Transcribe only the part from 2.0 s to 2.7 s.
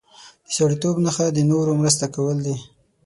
کول دي.